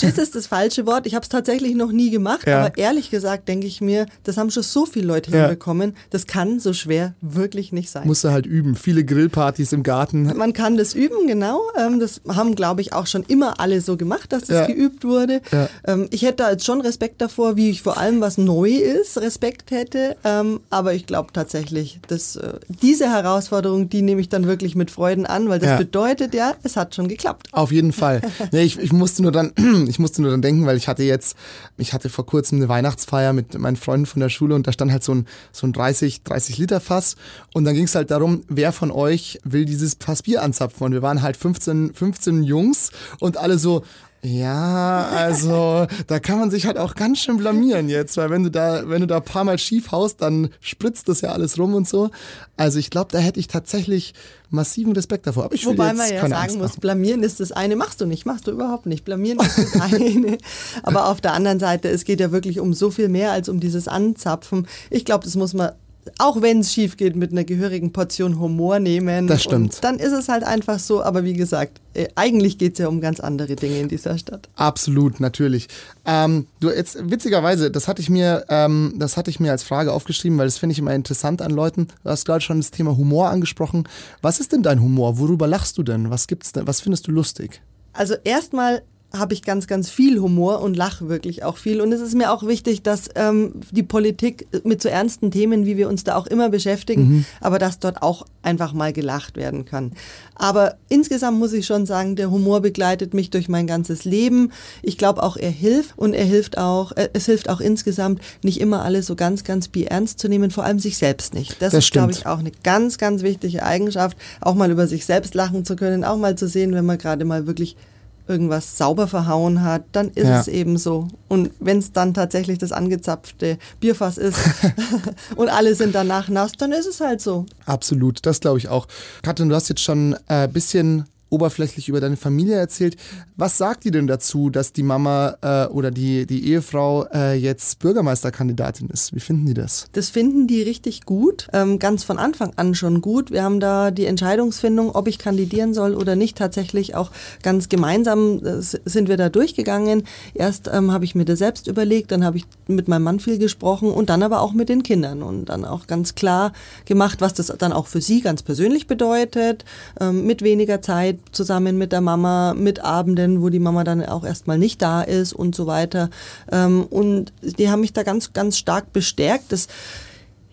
Schiss 0.00 0.18
ist 0.18 0.34
das 0.34 0.46
falsche 0.46 0.86
Wort. 0.86 1.06
Ich 1.06 1.14
habe 1.14 1.22
es 1.22 1.28
tatsächlich 1.28 1.74
noch 1.74 1.92
nie 1.92 2.10
gemacht, 2.10 2.46
ja. 2.46 2.60
aber 2.60 2.76
ehrlich 2.78 3.10
gesagt 3.10 3.48
denke 3.48 3.66
ich 3.66 3.80
mir, 3.80 4.06
das 4.24 4.36
haben 4.36 4.50
schon 4.50 4.62
so 4.62 4.86
viele 4.86 5.06
Leute 5.06 5.30
ja. 5.30 5.40
hinbekommen. 5.40 5.94
Das 6.10 6.26
kann 6.26 6.60
so 6.60 6.72
schwer 6.72 7.14
wirklich 7.20 7.72
nicht 7.72 7.90
sein. 7.90 8.06
Musst 8.06 8.24
du 8.24 8.30
halt 8.30 8.46
üben. 8.46 8.74
Viele 8.74 9.04
Grillpartys 9.04 9.72
im 9.72 9.82
Garten. 9.82 10.36
Man 10.36 10.52
kann 10.52 10.76
das 10.76 10.94
üben, 10.94 11.26
genau. 11.26 11.60
Ähm, 11.78 12.00
das 12.00 12.20
haben, 12.28 12.54
glaube 12.54 12.80
ich, 12.80 12.92
auch 12.92 13.06
schon 13.06 13.22
immer 13.24 13.60
alle 13.60 13.80
so 13.80 13.96
gemacht, 13.96 14.32
dass 14.32 14.44
das 14.44 14.56
ja. 14.56 14.66
geübt 14.66 15.04
wurde. 15.04 15.40
Ähm, 15.86 16.08
ich 16.10 16.22
hätte 16.22 16.36
da 16.36 16.50
jetzt 16.50 16.64
schon 16.64 16.80
Respekt 16.80 17.20
davor, 17.20 17.56
wie 17.56 17.70
ich 17.70 17.82
vor 17.82 17.98
allem 17.98 18.20
was 18.20 18.38
neu 18.38 18.70
ist, 18.70 19.18
Respekt 19.18 19.70
hätte. 19.70 20.16
Ähm, 20.24 20.60
aber 20.70 20.94
ich 20.94 21.06
glaube 21.06 21.32
tatsächlich, 21.32 22.00
dass 22.08 22.36
äh, 22.36 22.54
diese 22.68 23.10
Herausforderung, 23.10 23.88
die 23.88 24.02
nehme 24.02 24.20
ich 24.20 24.28
dann 24.28 24.46
wirklich 24.46 24.74
mit 24.74 24.90
Freuden 24.90 25.26
an, 25.26 25.48
weil 25.48 25.58
das 25.58 25.78
bedeutet 25.78 26.34
ja, 26.34 26.54
es 26.62 26.76
hat 26.76 26.94
schon 26.94 27.08
geklappt. 27.08 27.48
Auf 27.52 27.72
jeden 27.72 27.92
Fall. 27.92 28.20
ich, 28.52 28.78
ich 28.78 28.92
musste 28.92 29.22
nur 29.22 29.32
dann 29.32 29.52
ich 29.88 29.98
musste 29.98 30.22
nur 30.22 30.30
dann 30.30 30.42
denken, 30.42 30.66
weil 30.66 30.76
ich 30.76 30.88
hatte 30.88 31.02
jetzt, 31.02 31.36
ich 31.76 31.92
hatte 31.92 32.08
vor 32.08 32.26
kurzem 32.26 32.58
eine 32.58 32.68
Weihnachtsfeier 32.68 33.32
mit 33.32 33.58
meinen 33.58 33.76
Freunden 33.76 34.06
von 34.06 34.20
der 34.20 34.28
Schule 34.28 34.54
und 34.54 34.66
da 34.66 34.72
stand 34.72 34.92
halt 34.92 35.04
so 35.04 35.14
ein, 35.14 35.26
so 35.52 35.66
ein 35.66 35.72
30, 35.72 36.22
30 36.22 36.58
Liter 36.58 36.80
Fass 36.80 37.16
und 37.52 37.64
dann 37.64 37.74
ging 37.74 37.84
es 37.84 37.94
halt 37.94 38.10
darum, 38.10 38.42
wer 38.48 38.72
von 38.72 38.90
euch 38.90 39.38
will 39.44 39.64
dieses 39.64 39.96
Fass 39.98 40.22
Bier 40.22 40.42
anzapfen 40.42 40.84
und 40.84 40.92
wir 40.92 41.02
waren 41.02 41.22
halt 41.22 41.36
15, 41.36 41.94
15 41.94 42.42
Jungs 42.42 42.90
und 43.20 43.36
alle 43.36 43.58
so, 43.58 43.82
ja, 44.24 45.06
also 45.10 45.86
da 46.06 46.18
kann 46.18 46.38
man 46.38 46.50
sich 46.50 46.66
halt 46.66 46.78
auch 46.78 46.94
ganz 46.94 47.18
schön 47.18 47.36
blamieren 47.36 47.90
jetzt, 47.90 48.16
weil 48.16 48.30
wenn 48.30 48.42
du 48.42 48.50
da, 48.50 48.88
wenn 48.88 49.02
du 49.02 49.06
da 49.06 49.18
ein 49.18 49.24
paar 49.24 49.44
Mal 49.44 49.58
schief 49.58 49.92
haust, 49.92 50.22
dann 50.22 50.48
spritzt 50.60 51.10
das 51.10 51.20
ja 51.20 51.32
alles 51.32 51.58
rum 51.58 51.74
und 51.74 51.86
so. 51.86 52.10
Also 52.56 52.78
ich 52.78 52.88
glaube, 52.88 53.12
da 53.12 53.18
hätte 53.18 53.38
ich 53.38 53.48
tatsächlich 53.48 54.14
massiven 54.48 54.94
Respekt 54.94 55.26
davor. 55.26 55.44
Aber 55.44 55.54
ich 55.54 55.66
Wobei 55.66 55.92
man 55.92 56.08
ja 56.10 56.26
sagen 56.26 56.56
muss, 56.56 56.78
blamieren 56.78 57.22
ist 57.22 57.40
das 57.40 57.52
eine, 57.52 57.76
machst 57.76 58.00
du 58.00 58.06
nicht, 58.06 58.24
machst 58.24 58.46
du 58.46 58.52
überhaupt 58.52 58.86
nicht. 58.86 59.04
Blamieren 59.04 59.40
ist 59.40 59.58
das 59.58 59.80
eine. 59.80 60.38
Aber 60.82 61.08
auf 61.08 61.20
der 61.20 61.34
anderen 61.34 61.60
Seite, 61.60 61.90
es 61.90 62.04
geht 62.04 62.20
ja 62.20 62.32
wirklich 62.32 62.60
um 62.60 62.72
so 62.72 62.90
viel 62.90 63.10
mehr 63.10 63.32
als 63.32 63.50
um 63.50 63.60
dieses 63.60 63.88
Anzapfen. 63.88 64.66
Ich 64.88 65.04
glaube, 65.04 65.24
das 65.24 65.36
muss 65.36 65.52
man 65.52 65.72
auch 66.18 66.42
wenn 66.42 66.60
es 66.60 66.72
schief 66.72 66.96
geht, 66.96 67.16
mit 67.16 67.32
einer 67.32 67.44
gehörigen 67.44 67.92
Portion 67.92 68.38
Humor 68.38 68.78
nehmen. 68.78 69.26
Das 69.26 69.42
stimmt. 69.42 69.74
Und 69.76 69.84
dann 69.84 69.98
ist 69.98 70.12
es 70.12 70.28
halt 70.28 70.44
einfach 70.44 70.78
so, 70.78 71.02
aber 71.02 71.24
wie 71.24 71.34
gesagt, 71.34 71.80
äh, 71.94 72.08
eigentlich 72.14 72.58
geht 72.58 72.74
es 72.74 72.78
ja 72.78 72.88
um 72.88 73.00
ganz 73.00 73.20
andere 73.20 73.56
Dinge 73.56 73.78
in 73.78 73.88
dieser 73.88 74.18
Stadt. 74.18 74.48
Absolut, 74.56 75.20
natürlich. 75.20 75.68
Ähm, 76.04 76.46
du 76.60 76.70
jetzt 76.70 76.98
witzigerweise, 77.10 77.70
das 77.70 77.88
hatte 77.88 78.02
ich 78.02 78.10
mir, 78.10 78.44
ähm, 78.48 78.94
das 78.98 79.16
hatte 79.16 79.30
ich 79.30 79.40
mir 79.40 79.50
als 79.50 79.62
Frage 79.62 79.92
aufgeschrieben, 79.92 80.38
weil 80.38 80.46
das 80.46 80.58
finde 80.58 80.72
ich 80.72 80.78
immer 80.78 80.94
interessant 80.94 81.42
an 81.42 81.50
Leuten. 81.50 81.88
Du 82.02 82.10
hast 82.10 82.24
gerade 82.24 82.40
schon 82.40 82.58
das 82.58 82.70
Thema 82.70 82.96
Humor 82.96 83.30
angesprochen. 83.30 83.88
Was 84.22 84.40
ist 84.40 84.52
denn 84.52 84.62
dein 84.62 84.80
Humor? 84.80 85.18
Worüber 85.18 85.46
lachst 85.46 85.78
du 85.78 85.82
denn? 85.82 86.10
Was 86.10 86.26
gibt's 86.26 86.52
denn? 86.52 86.66
Was 86.66 86.80
findest 86.80 87.06
du 87.06 87.12
lustig? 87.12 87.62
Also 87.92 88.14
erstmal 88.24 88.82
habe 89.16 89.34
ich 89.34 89.42
ganz, 89.42 89.66
ganz 89.66 89.90
viel 89.90 90.20
Humor 90.20 90.60
und 90.60 90.76
lache 90.76 91.08
wirklich 91.08 91.44
auch 91.44 91.56
viel. 91.56 91.80
Und 91.80 91.92
es 91.92 92.00
ist 92.00 92.14
mir 92.14 92.32
auch 92.32 92.42
wichtig, 92.44 92.82
dass 92.82 93.08
ähm, 93.14 93.60
die 93.70 93.82
Politik 93.82 94.46
mit 94.64 94.82
so 94.82 94.88
ernsten 94.88 95.30
Themen, 95.30 95.66
wie 95.66 95.76
wir 95.76 95.88
uns 95.88 96.04
da 96.04 96.16
auch 96.16 96.26
immer 96.26 96.48
beschäftigen, 96.48 97.02
mhm. 97.02 97.24
aber 97.40 97.58
dass 97.58 97.78
dort 97.78 98.02
auch 98.02 98.26
einfach 98.42 98.72
mal 98.72 98.92
gelacht 98.92 99.36
werden 99.36 99.64
kann. 99.64 99.92
Aber 100.34 100.76
insgesamt 100.88 101.38
muss 101.38 101.52
ich 101.52 101.66
schon 101.66 101.86
sagen, 101.86 102.16
der 102.16 102.30
Humor 102.30 102.60
begleitet 102.60 103.14
mich 103.14 103.30
durch 103.30 103.48
mein 103.48 103.66
ganzes 103.66 104.04
Leben. 104.04 104.52
Ich 104.82 104.98
glaube 104.98 105.22
auch, 105.22 105.36
er 105.36 105.50
hilft 105.50 105.96
und 105.98 106.14
er 106.14 106.24
hilft 106.24 106.58
auch, 106.58 106.92
äh, 106.92 107.08
es 107.12 107.26
hilft 107.26 107.48
auch 107.48 107.60
insgesamt, 107.60 108.20
nicht 108.42 108.60
immer 108.60 108.82
alles 108.82 109.06
so 109.06 109.16
ganz, 109.16 109.44
ganz 109.44 109.70
ernst 109.74 110.18
zu 110.18 110.28
nehmen, 110.28 110.50
vor 110.50 110.64
allem 110.64 110.78
sich 110.78 110.96
selbst 110.98 111.34
nicht. 111.34 111.60
Das, 111.60 111.72
das 111.72 111.84
ist, 111.84 111.92
glaube 111.92 112.12
ich, 112.12 112.26
auch 112.26 112.38
eine 112.38 112.52
ganz, 112.62 112.98
ganz 112.98 113.22
wichtige 113.22 113.62
Eigenschaft, 113.62 114.16
auch 114.40 114.54
mal 114.54 114.70
über 114.70 114.86
sich 114.86 115.04
selbst 115.04 115.34
lachen 115.34 115.64
zu 115.64 115.76
können, 115.76 116.04
auch 116.04 116.16
mal 116.16 116.36
zu 116.36 116.48
sehen, 116.48 116.74
wenn 116.74 116.86
man 116.86 116.98
gerade 116.98 117.24
mal 117.24 117.46
wirklich 117.46 117.76
irgendwas 118.26 118.78
sauber 118.78 119.06
verhauen 119.06 119.62
hat, 119.62 119.84
dann 119.92 120.08
ist 120.08 120.26
ja. 120.26 120.40
es 120.40 120.48
eben 120.48 120.78
so. 120.78 121.08
Und 121.28 121.50
wenn 121.60 121.78
es 121.78 121.92
dann 121.92 122.14
tatsächlich 122.14 122.58
das 122.58 122.72
angezapfte 122.72 123.58
Bierfass 123.80 124.18
ist 124.18 124.38
und 125.36 125.48
alle 125.48 125.74
sind 125.74 125.94
danach 125.94 126.28
nass, 126.28 126.52
dann 126.52 126.72
ist 126.72 126.86
es 126.86 127.00
halt 127.00 127.20
so. 127.20 127.46
Absolut, 127.66 128.24
das 128.24 128.40
glaube 128.40 128.58
ich 128.58 128.68
auch. 128.68 128.86
Katrin, 129.22 129.48
du 129.48 129.54
hast 129.54 129.68
jetzt 129.68 129.82
schon 129.82 130.14
ein 130.28 130.44
äh, 130.44 130.48
bisschen 130.48 131.04
oberflächlich 131.34 131.88
über 131.88 132.00
deine 132.00 132.16
Familie 132.16 132.54
erzählt. 132.54 132.96
Was 133.36 133.58
sagt 133.58 133.84
die 133.84 133.90
denn 133.90 134.06
dazu, 134.06 134.50
dass 134.50 134.72
die 134.72 134.84
Mama 134.84 135.36
äh, 135.42 135.66
oder 135.66 135.90
die, 135.90 136.26
die 136.26 136.48
Ehefrau 136.48 137.06
äh, 137.12 137.34
jetzt 137.34 137.80
Bürgermeisterkandidatin 137.80 138.88
ist? 138.88 139.14
Wie 139.14 139.20
finden 139.20 139.46
die 139.46 139.54
das? 139.54 139.86
Das 139.92 140.10
finden 140.10 140.46
die 140.46 140.62
richtig 140.62 141.04
gut, 141.04 141.48
ähm, 141.52 141.80
ganz 141.80 142.04
von 142.04 142.18
Anfang 142.18 142.52
an 142.54 142.76
schon 142.76 143.00
gut. 143.00 143.32
Wir 143.32 143.42
haben 143.42 143.58
da 143.58 143.90
die 143.90 144.06
Entscheidungsfindung, 144.06 144.94
ob 144.94 145.08
ich 145.08 145.18
kandidieren 145.18 145.74
soll 145.74 145.94
oder 145.94 146.14
nicht, 146.14 146.38
tatsächlich 146.38 146.94
auch 146.94 147.10
ganz 147.42 147.68
gemeinsam 147.68 148.40
äh, 148.44 148.60
sind 148.60 149.08
wir 149.08 149.16
da 149.16 149.28
durchgegangen. 149.28 150.04
Erst 150.34 150.70
ähm, 150.72 150.92
habe 150.92 151.04
ich 151.04 151.16
mir 151.16 151.24
das 151.24 151.40
selbst 151.40 151.66
überlegt, 151.66 152.12
dann 152.12 152.24
habe 152.24 152.36
ich 152.36 152.44
mit 152.68 152.86
meinem 152.86 153.02
Mann 153.02 153.18
viel 153.18 153.38
gesprochen 153.38 153.90
und 153.90 154.08
dann 154.08 154.22
aber 154.22 154.40
auch 154.40 154.52
mit 154.52 154.68
den 154.68 154.84
Kindern 154.84 155.22
und 155.22 155.46
dann 155.46 155.64
auch 155.64 155.88
ganz 155.88 156.14
klar 156.14 156.52
gemacht, 156.84 157.20
was 157.20 157.34
das 157.34 157.52
dann 157.58 157.72
auch 157.72 157.88
für 157.88 158.00
sie 158.00 158.20
ganz 158.20 158.44
persönlich 158.44 158.86
bedeutet, 158.86 159.64
ähm, 160.00 160.26
mit 160.26 160.42
weniger 160.42 160.80
Zeit 160.80 161.18
zusammen 161.32 161.78
mit 161.78 161.92
der 161.92 162.00
Mama, 162.00 162.54
mit 162.54 162.80
Abenden, 162.80 163.42
wo 163.42 163.48
die 163.48 163.58
Mama 163.58 163.84
dann 163.84 164.04
auch 164.04 164.24
erstmal 164.24 164.58
nicht 164.58 164.82
da 164.82 165.02
ist 165.02 165.32
und 165.32 165.54
so 165.54 165.66
weiter. 165.66 166.10
Ähm, 166.50 166.84
und 166.88 167.32
die 167.42 167.70
haben 167.70 167.80
mich 167.80 167.92
da 167.92 168.02
ganz, 168.02 168.32
ganz 168.32 168.58
stark 168.58 168.92
bestärkt. 168.92 169.52
Das 169.52 169.68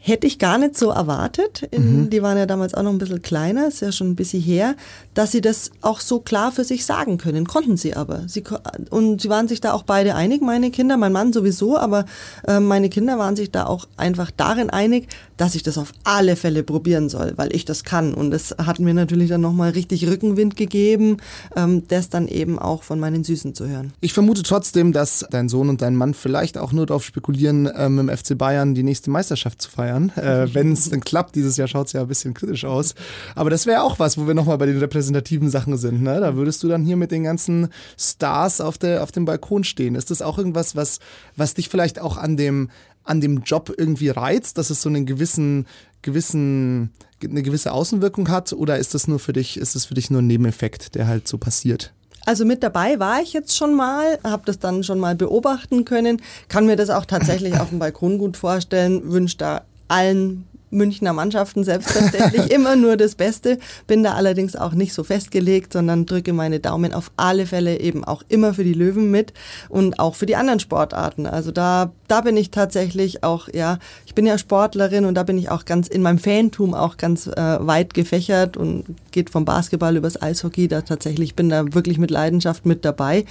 Hätte 0.04 0.26
ich 0.26 0.40
gar 0.40 0.58
nicht 0.58 0.76
so 0.76 0.90
erwartet. 0.90 1.62
In, 1.70 2.06
mhm. 2.06 2.10
Die 2.10 2.24
waren 2.24 2.36
ja 2.36 2.48
damals 2.48 2.74
auch 2.74 2.82
noch 2.82 2.90
ein 2.90 2.98
bisschen 2.98 3.22
kleiner, 3.22 3.68
ist 3.68 3.82
ja 3.82 3.92
schon 3.92 4.10
ein 4.10 4.16
bisschen 4.16 4.42
her, 4.42 4.76
dass 5.14 5.32
sie 5.32 5.42
das 5.42 5.70
auch 5.82 6.00
so 6.00 6.20
klar 6.20 6.52
für 6.52 6.64
sich 6.64 6.86
sagen 6.86 7.20
können. 7.20 7.46
Konnten 7.46 7.78
sie 7.78 7.96
aber. 7.96 8.24
Sie, 8.28 8.44
und 8.90 9.22
sie 9.22 9.30
waren 9.30 9.48
sich 9.48 9.62
da 9.62 9.74
auch 9.74 9.84
beide 9.84 10.16
einig, 10.16 10.42
meine 10.42 10.72
Kinder, 10.72 10.98
mein 10.98 11.12
Mann 11.12 11.32
sowieso, 11.34 11.78
aber 11.78 12.06
äh, 12.48 12.60
meine 12.60 12.90
Kinder 12.90 13.20
waren 13.20 13.36
sich 13.36 13.52
da 13.52 13.68
auch 13.68 13.88
einfach 13.96 14.32
darin 14.36 14.72
einig, 14.72 15.08
dass 15.38 15.54
ich 15.54 15.62
das 15.62 15.78
auf 15.78 15.92
alle 16.04 16.36
Fälle 16.36 16.64
probieren 16.64 17.08
soll, 17.08 17.34
weil 17.36 17.56
ich 17.56 17.66
das 17.66 17.84
kann. 17.84 18.16
Und 18.16 18.32
das 18.32 18.56
hat 18.58 18.80
mir 18.80 18.96
natürlich 18.96 19.30
dann 19.30 19.42
nochmal 19.42 19.70
richtig 19.70 20.08
Rückenwind 20.08 20.56
gegeben, 20.56 21.18
ähm, 21.56 21.84
das 21.90 22.10
dann 22.10 22.28
eben 22.28 22.58
auch 22.58 22.82
von 22.82 23.00
meinen 23.00 23.24
Süßen 23.24 23.54
zu 23.54 23.68
hören. 23.68 23.94
Ich 24.02 24.14
vermute 24.14 24.42
trotzdem, 24.42 24.94
dass 24.94 25.28
dein 25.30 25.48
Sohn 25.48 25.70
und 25.70 25.84
dein 25.84 25.96
Mann 25.96 26.16
vielleicht 26.16 26.58
auch 26.58 26.72
nur 26.72 26.88
darauf 26.88 27.06
spekulieren, 27.06 27.70
ähm, 27.76 28.00
im 28.00 28.10
FC 28.10 28.36
Bayern 28.36 28.74
die 28.74 28.82
nächste 28.82 29.12
Meisterschaft 29.12 29.62
zu 29.62 29.70
feiern 29.70 29.91
feiern. 29.92 30.12
Äh, 30.16 30.54
Wenn 30.54 30.72
es 30.72 30.90
dann 30.90 31.02
klappt, 31.02 31.36
dieses 31.36 31.58
Jahr 31.58 31.68
schaut 31.68 31.88
es 31.88 31.94
ja 31.94 32.02
ein 32.02 32.08
bisschen 32.08 32.34
kritisch 32.34 32.66
aus. 32.66 32.96
Aber 33.36 33.50
das 33.50 33.66
wäre 33.66 33.84
auch 33.84 34.00
was, 34.00 34.18
wo 34.18 34.28
wir 34.28 34.34
nochmal 34.34 34.58
bei 34.58 34.66
den 34.66 34.78
repräsentativen 34.78 35.50
Sachen 35.50 35.78
sind. 35.78 36.02
Ne? 36.02 36.20
Da 36.20 36.36
würdest 36.36 36.64
du 36.64 36.68
dann 36.68 36.84
hier 36.84 36.98
mit 36.98 37.12
den 37.12 37.24
ganzen 37.24 37.70
Stars 37.98 38.62
auf, 38.62 38.78
der, 38.78 39.04
auf 39.04 39.12
dem 39.12 39.26
Balkon 39.26 39.64
stehen. 39.64 39.96
Ist 39.96 40.12
das 40.12 40.22
auch 40.22 40.38
irgendwas, 40.38 40.76
was, 40.76 41.00
was 41.36 41.54
dich 41.54 41.70
vielleicht 41.70 42.00
auch 42.00 42.18
an 42.18 42.38
dem, 42.38 42.70
an 43.04 43.22
dem 43.22 43.40
Job 43.40 43.74
irgendwie 43.76 44.10
reizt, 44.10 44.58
dass 44.58 44.70
es 44.70 44.82
so 44.82 44.90
einen 44.90 45.06
gewissen, 45.06 45.66
gewissen, 46.02 46.92
eine 47.24 47.44
gewisse 47.44 47.72
Außenwirkung 47.72 48.30
hat? 48.30 48.54
Oder 48.54 48.78
ist 48.78 48.94
das 48.94 49.08
nur 49.08 49.20
für 49.20 49.34
dich, 49.34 49.58
ist 49.58 49.76
das 49.76 49.86
für 49.86 49.96
dich 49.96 50.10
nur 50.10 50.22
ein 50.22 50.28
Nebeneffekt, 50.28 50.96
der 50.96 51.08
halt 51.08 51.28
so 51.28 51.38
passiert? 51.38 51.94
Also 52.26 52.46
mit 52.46 52.62
dabei 52.62 53.00
war 53.00 53.20
ich 53.22 53.34
jetzt 53.34 53.58
schon 53.58 53.74
mal, 53.74 54.20
habe 54.24 54.44
das 54.46 54.60
dann 54.60 54.84
schon 54.84 55.00
mal 55.00 55.16
beobachten 55.16 55.86
können, 55.86 56.22
kann 56.50 56.68
mir 56.68 56.76
das 56.76 56.92
auch 56.92 57.06
tatsächlich 57.06 57.60
auf 57.60 57.70
dem 57.70 57.80
Balkon 57.80 58.20
gut 58.20 58.38
vorstellen, 58.38 59.12
wünsche 59.12 59.38
da 59.38 59.64
allen 59.92 60.48
Münchner 60.72 61.14
Mannschaften 61.14 61.64
selbstverständlich 61.64 62.50
immer 62.52 62.76
nur 62.76 62.98
das 62.98 63.16
Beste, 63.16 63.60
bin 63.88 64.04
da 64.04 64.14
allerdings 64.14 64.56
auch 64.56 64.72
nicht 64.72 64.94
so 64.94 65.04
festgelegt, 65.04 65.74
sondern 65.74 66.06
drücke 66.06 66.34
meine 66.34 66.60
Daumen 66.60 66.94
auf 66.94 67.12
alle 67.18 67.46
Fälle 67.46 67.80
eben 67.80 68.04
auch 68.04 68.24
immer 68.30 68.54
für 68.54 68.64
die 68.64 68.74
Löwen 68.74 69.12
mit 69.12 69.34
und 69.70 70.00
auch 70.00 70.16
für 70.16 70.26
die 70.26 70.36
anderen 70.36 70.60
Sportarten. 70.60 71.26
Also 71.26 71.52
da, 71.52 71.92
da 72.08 72.22
bin 72.22 72.38
ich 72.38 72.52
tatsächlich 72.52 73.24
auch, 73.24 73.50
ja, 73.54 73.78
ich 74.06 74.16
bin 74.16 74.26
ja 74.26 74.38
Sportlerin 74.38 75.06
und 75.06 75.16
da 75.16 75.24
bin 75.24 75.38
ich 75.38 75.50
auch 75.52 75.66
ganz 75.66 75.88
in 75.88 76.02
meinem 76.02 76.20
Fantum 76.20 76.74
auch 76.74 76.98
ganz 76.98 77.28
äh, 77.28 77.58
weit 77.60 77.94
gefächert 77.94 78.58
und 78.58 78.86
geht 79.12 79.30
vom 79.30 79.46
Basketball 79.46 79.96
übers 79.98 80.22
Eishockey, 80.22 80.68
da 80.68 80.82
tatsächlich 80.82 81.36
bin 81.36 81.50
da 81.50 81.74
wirklich 81.74 81.98
mit 81.98 82.12
Leidenschaft 82.12 82.66
mit 82.66 82.86
dabei. 82.86 83.26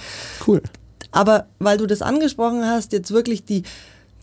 Cool. 0.47 0.61
Aber 1.11 1.47
weil 1.59 1.77
du 1.77 1.87
das 1.87 2.01
angesprochen 2.01 2.65
hast, 2.65 2.93
jetzt 2.93 3.11
wirklich 3.11 3.43
die 3.43 3.63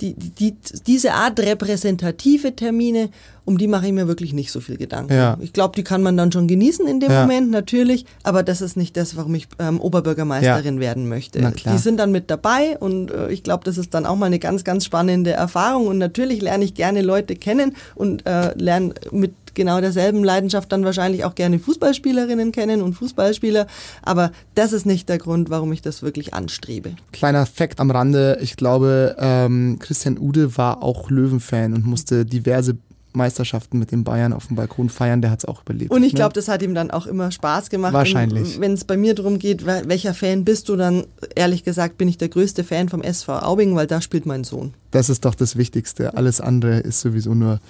die, 0.00 0.14
die, 0.14 0.56
diese 0.86 1.12
Art 1.12 1.40
repräsentative 1.40 2.54
Termine, 2.54 3.10
um 3.44 3.58
die 3.58 3.66
mache 3.66 3.86
ich 3.86 3.92
mir 3.92 4.06
wirklich 4.06 4.32
nicht 4.32 4.52
so 4.52 4.60
viel 4.60 4.76
Gedanken. 4.76 5.12
Ja. 5.12 5.36
Ich 5.40 5.52
glaube, 5.52 5.74
die 5.76 5.82
kann 5.82 6.02
man 6.02 6.16
dann 6.16 6.30
schon 6.32 6.46
genießen 6.48 6.86
in 6.86 7.00
dem 7.00 7.10
ja. 7.10 7.22
Moment, 7.22 7.50
natürlich, 7.50 8.04
aber 8.22 8.42
das 8.42 8.60
ist 8.60 8.76
nicht 8.76 8.96
das, 8.96 9.16
warum 9.16 9.34
ich 9.34 9.48
ähm, 9.58 9.80
Oberbürgermeisterin 9.80 10.76
ja. 10.76 10.80
werden 10.80 11.08
möchte. 11.08 11.40
Die 11.40 11.78
sind 11.78 11.98
dann 11.98 12.12
mit 12.12 12.30
dabei 12.30 12.76
und 12.78 13.10
äh, 13.10 13.30
ich 13.30 13.42
glaube, 13.42 13.64
das 13.64 13.78
ist 13.78 13.94
dann 13.94 14.06
auch 14.06 14.16
mal 14.16 14.26
eine 14.26 14.38
ganz, 14.38 14.64
ganz 14.64 14.84
spannende 14.84 15.32
Erfahrung 15.32 15.86
und 15.86 15.98
natürlich 15.98 16.42
lerne 16.42 16.64
ich 16.64 16.74
gerne 16.74 17.02
Leute 17.02 17.36
kennen 17.36 17.74
und 17.94 18.26
äh, 18.26 18.52
lerne 18.56 18.94
mit 19.10 19.32
genau 19.58 19.82
derselben 19.82 20.24
Leidenschaft 20.24 20.72
dann 20.72 20.84
wahrscheinlich 20.84 21.24
auch 21.24 21.34
gerne 21.34 21.58
Fußballspielerinnen 21.58 22.52
kennen 22.52 22.80
und 22.80 22.94
Fußballspieler. 22.94 23.66
Aber 24.02 24.30
das 24.54 24.72
ist 24.72 24.86
nicht 24.86 25.08
der 25.10 25.18
Grund, 25.18 25.50
warum 25.50 25.72
ich 25.72 25.82
das 25.82 26.02
wirklich 26.02 26.32
anstrebe. 26.32 26.92
Kleiner 27.12 27.44
Fakt 27.44 27.80
am 27.80 27.90
Rande. 27.90 28.38
Ich 28.40 28.56
glaube, 28.56 29.16
ähm, 29.18 29.78
Christian 29.80 30.16
Ude 30.16 30.56
war 30.56 30.82
auch 30.82 31.10
Löwenfan 31.10 31.74
und 31.74 31.84
musste 31.84 32.24
diverse 32.24 32.78
Meisterschaften 33.12 33.78
mit 33.78 33.90
den 33.90 34.04
Bayern 34.04 34.32
auf 34.32 34.46
dem 34.46 34.56
Balkon 34.56 34.88
feiern, 34.88 35.20
der 35.20 35.30
hat 35.32 35.40
es 35.40 35.44
auch 35.44 35.62
überlebt. 35.62 35.90
Und 35.90 36.04
ich 36.04 36.14
glaube, 36.14 36.30
ne? 36.30 36.34
das 36.34 36.48
hat 36.48 36.62
ihm 36.62 36.74
dann 36.74 36.90
auch 36.90 37.06
immer 37.06 37.30
Spaß 37.30 37.68
gemacht. 37.68 37.92
Wahrscheinlich. 37.92 38.60
Wenn 38.60 38.74
es 38.74 38.84
bei 38.84 38.96
mir 38.96 39.14
darum 39.14 39.38
geht, 39.38 39.66
welcher 39.66 40.14
Fan 40.14 40.44
bist 40.44 40.68
du, 40.68 40.76
dann 40.76 41.04
ehrlich 41.34 41.64
gesagt 41.64 41.98
bin 41.98 42.06
ich 42.06 42.18
der 42.18 42.28
größte 42.28 42.64
Fan 42.64 42.88
vom 42.88 43.02
SV 43.02 43.40
Aubing, 43.40 43.74
weil 43.74 43.86
da 43.88 44.00
spielt 44.00 44.24
mein 44.24 44.44
Sohn. 44.44 44.74
Das 44.92 45.10
ist 45.10 45.24
doch 45.24 45.34
das 45.34 45.56
Wichtigste. 45.56 46.14
Alles 46.14 46.40
andere 46.40 46.78
ist 46.78 47.00
sowieso 47.00 47.34
nur 47.34 47.60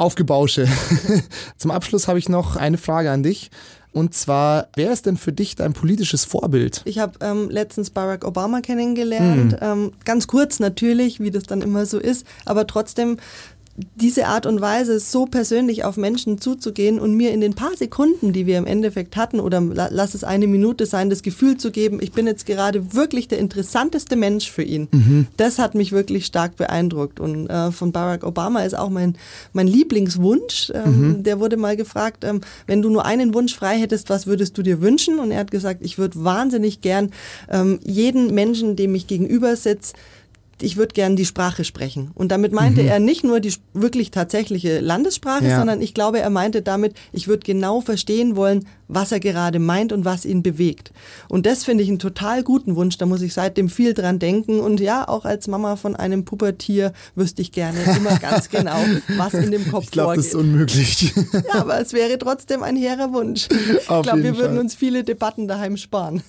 Aufgebausche. 0.00 0.66
Zum 1.58 1.70
Abschluss 1.70 2.08
habe 2.08 2.18
ich 2.18 2.28
noch 2.28 2.56
eine 2.56 2.78
Frage 2.78 3.10
an 3.10 3.22
dich. 3.22 3.50
Und 3.92 4.14
zwar, 4.14 4.68
wer 4.76 4.92
ist 4.92 5.06
denn 5.06 5.16
für 5.16 5.32
dich 5.32 5.56
dein 5.56 5.72
politisches 5.72 6.24
Vorbild? 6.24 6.82
Ich 6.84 6.98
habe 6.98 7.18
ähm, 7.20 7.50
letztens 7.50 7.90
Barack 7.90 8.24
Obama 8.24 8.60
kennengelernt. 8.60 9.52
Mhm. 9.52 9.58
Ähm, 9.60 9.92
ganz 10.04 10.26
kurz 10.26 10.60
natürlich, 10.60 11.20
wie 11.20 11.30
das 11.30 11.42
dann 11.42 11.60
immer 11.60 11.86
so 11.86 11.98
ist, 11.98 12.24
aber 12.44 12.66
trotzdem 12.66 13.18
diese 13.76 14.26
Art 14.26 14.46
und 14.46 14.60
Weise, 14.60 14.98
so 14.98 15.26
persönlich 15.26 15.84
auf 15.84 15.96
Menschen 15.96 16.40
zuzugehen 16.40 16.98
und 16.98 17.14
mir 17.14 17.32
in 17.32 17.40
den 17.40 17.54
paar 17.54 17.76
Sekunden, 17.76 18.32
die 18.32 18.46
wir 18.46 18.58
im 18.58 18.66
Endeffekt 18.66 19.16
hatten, 19.16 19.40
oder 19.40 19.60
lass 19.60 20.14
es 20.14 20.24
eine 20.24 20.46
Minute 20.46 20.86
sein, 20.86 21.08
das 21.08 21.22
Gefühl 21.22 21.56
zu 21.56 21.70
geben, 21.70 21.98
ich 22.02 22.12
bin 22.12 22.26
jetzt 22.26 22.46
gerade 22.46 22.94
wirklich 22.94 23.28
der 23.28 23.38
interessanteste 23.38 24.16
Mensch 24.16 24.50
für 24.50 24.62
ihn. 24.62 24.88
Mhm. 24.90 25.26
Das 25.36 25.58
hat 25.58 25.74
mich 25.74 25.92
wirklich 25.92 26.26
stark 26.26 26.56
beeindruckt. 26.56 27.20
Und 27.20 27.48
äh, 27.48 27.70
von 27.70 27.92
Barack 27.92 28.24
Obama 28.24 28.62
ist 28.64 28.76
auch 28.76 28.90
mein, 28.90 29.16
mein 29.52 29.66
Lieblingswunsch. 29.66 30.72
Ähm, 30.74 31.00
mhm. 31.00 31.22
Der 31.22 31.40
wurde 31.40 31.56
mal 31.56 31.76
gefragt, 31.76 32.24
ähm, 32.24 32.40
wenn 32.66 32.82
du 32.82 32.90
nur 32.90 33.04
einen 33.04 33.34
Wunsch 33.34 33.54
frei 33.54 33.78
hättest, 33.78 34.10
was 34.10 34.26
würdest 34.26 34.58
du 34.58 34.62
dir 34.62 34.80
wünschen? 34.80 35.18
Und 35.18 35.30
er 35.30 35.38
hat 35.38 35.50
gesagt, 35.50 35.80
ich 35.82 35.96
würde 35.96 36.22
wahnsinnig 36.24 36.80
gern 36.80 37.10
ähm, 37.48 37.78
jeden 37.82 38.34
Menschen, 38.34 38.76
dem 38.76 38.94
ich 38.94 39.06
gegenüber 39.06 39.56
sitze, 39.56 39.94
ich 40.62 40.76
würde 40.76 40.94
gern 40.94 41.16
die 41.16 41.24
Sprache 41.24 41.64
sprechen. 41.64 42.10
Und 42.14 42.30
damit 42.30 42.52
meinte 42.52 42.82
mhm. 42.82 42.88
er 42.88 43.00
nicht 43.00 43.24
nur 43.24 43.40
die 43.40 43.54
wirklich 43.72 44.10
tatsächliche 44.10 44.80
Landessprache, 44.80 45.46
ja. 45.46 45.58
sondern 45.58 45.80
ich 45.80 45.94
glaube, 45.94 46.20
er 46.20 46.30
meinte 46.30 46.62
damit, 46.62 46.94
ich 47.12 47.28
würde 47.28 47.44
genau 47.44 47.80
verstehen 47.80 48.36
wollen, 48.36 48.66
was 48.88 49.12
er 49.12 49.20
gerade 49.20 49.58
meint 49.58 49.92
und 49.92 50.04
was 50.04 50.24
ihn 50.24 50.42
bewegt. 50.42 50.92
Und 51.28 51.46
das 51.46 51.64
finde 51.64 51.84
ich 51.84 51.88
einen 51.88 51.98
total 51.98 52.42
guten 52.42 52.76
Wunsch. 52.76 52.98
Da 52.98 53.06
muss 53.06 53.22
ich 53.22 53.34
seitdem 53.34 53.68
viel 53.68 53.94
dran 53.94 54.18
denken. 54.18 54.60
Und 54.60 54.80
ja, 54.80 55.08
auch 55.08 55.24
als 55.24 55.46
Mama 55.46 55.76
von 55.76 55.94
einem 55.96 56.24
Pubertier 56.24 56.92
wüsste 57.14 57.42
ich 57.42 57.52
gerne 57.52 57.78
immer 57.96 58.18
ganz 58.18 58.48
genau, 58.50 58.78
was 59.16 59.34
in 59.34 59.50
dem 59.50 59.70
Kopf 59.70 59.84
ich 59.84 59.90
glaub, 59.90 60.06
vorgeht. 60.06 60.24
Ich 60.24 60.30
glaube, 60.32 60.42
das 60.42 60.74
ist 61.06 61.14
unmöglich. 61.14 61.14
ja, 61.48 61.60
aber 61.60 61.80
es 61.80 61.92
wäre 61.92 62.18
trotzdem 62.18 62.62
ein 62.62 62.76
hehrer 62.76 63.12
Wunsch. 63.12 63.48
ich 63.50 63.86
glaube, 63.86 64.22
wir 64.22 64.36
würden 64.36 64.54
Fall. 64.54 64.58
uns 64.58 64.74
viele 64.74 65.04
Debatten 65.04 65.46
daheim 65.48 65.76
sparen. 65.76 66.22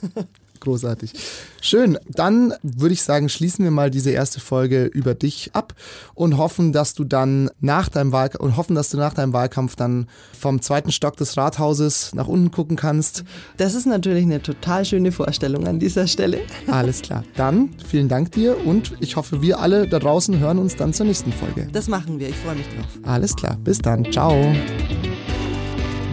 Großartig. 0.62 1.13
Schön. 1.60 1.98
Dann 2.08 2.53
würde 2.62 2.94
ich 2.94 3.01
sagen, 3.01 3.30
schließen 3.30 3.65
wir 3.65 3.72
mal 3.72 3.89
diese 3.89 4.12
erste 4.12 4.39
Folge 4.39 4.86
über 4.86 5.15
dich 5.15 5.50
ab 5.53 5.74
und 6.13 6.38
hoffen, 6.38 6.72
dass 6.72 6.94
du 6.94 7.03
dann 7.03 7.50
nach 7.60 7.89
deinem 7.89 8.12
Wahlkampf 8.12 8.44
und 8.44 8.58
hoffen, 8.58 8.75
dass 8.75 8.89
du 8.89 8.98
nach 8.98 9.15
deinem 9.15 9.34
Wahlkampf 9.34 9.75
dann 9.75 10.08
vom 10.39 10.62
zweiten 10.62 10.91
Stock 10.91 11.18
des 11.18 11.36
Rathauses 11.36 12.13
nach 12.13 12.27
unten 12.27 12.51
gucken 12.51 12.77
kannst. 12.77 13.24
Das 13.58 13.74
ist 13.74 13.88
natürlich 13.88 14.24
eine 14.24 14.41
total 14.41 14.86
schöne 14.86 15.12
Vorstellung 15.12 15.68
an 15.68 15.80
dieser 15.80 16.06
Stelle. 16.06 16.41
Alles 16.68 17.01
klar. 17.01 17.24
Dann 17.36 17.74
vielen 17.88 18.08
Dank 18.08 18.32
dir 18.32 18.56
und 18.65 18.94
ich 19.00 19.15
hoffe, 19.15 19.41
wir 19.41 19.60
alle 19.60 19.88
da 19.88 19.98
draußen 19.98 20.38
hören 20.38 20.60
uns 20.60 20.75
dann 20.75 20.94
zur 20.94 21.08
nächsten 21.08 21.34
Folge. 21.34 21.68
Das 21.72 21.88
machen 21.88 22.20
wir. 22.20 22.30
Ich 22.30 22.38
freue 22.38 22.56
mich 22.56 22.68
drauf. 22.68 22.86
Alles 23.03 23.36
klar. 23.36 23.58
Bis 23.63 23.80
dann. 23.80 24.12
Ciao. 24.12 24.53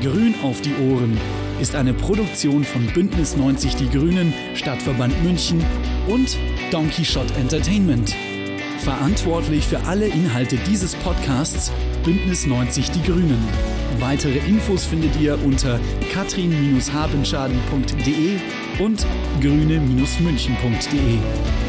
Grün 0.00 0.34
auf 0.42 0.60
die 0.62 0.74
Ohren 0.90 1.18
ist 1.60 1.74
eine 1.74 1.92
Produktion 1.92 2.64
von 2.64 2.86
Bündnis 2.86 3.36
90 3.36 3.76
Die 3.76 3.88
Grünen, 3.88 4.32
Stadtverband 4.54 5.22
München 5.24 5.62
und 6.06 6.38
Donkey 6.70 7.04
Shot 7.04 7.36
Entertainment. 7.36 8.14
Verantwortlich 8.78 9.66
für 9.66 9.82
alle 9.84 10.06
Inhalte 10.06 10.56
dieses 10.68 10.94
Podcasts 10.96 11.72
Bündnis 12.04 12.46
90 12.46 12.90
Die 12.92 13.02
Grünen. 13.02 13.42
Weitere 13.98 14.38
Infos 14.38 14.84
findet 14.84 15.20
ihr 15.20 15.36
unter 15.44 15.80
katrin-habenschaden.de 16.12 18.36
und 18.78 19.04
grüne-münchen.de. 19.40 21.67